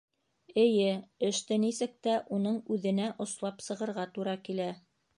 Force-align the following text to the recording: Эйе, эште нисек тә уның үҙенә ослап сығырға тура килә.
Эйе, 0.61 0.93
эште 1.27 1.59
нисек 1.65 1.95
тә 2.09 2.17
уның 2.39 2.59
үҙенә 2.79 3.13
ослап 3.29 3.65
сығырға 3.71 4.11
тура 4.19 4.39
килә. 4.51 4.73